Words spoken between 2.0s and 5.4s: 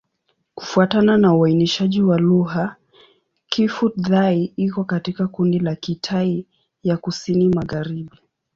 wa lugha, Kiphu-Thai iko katika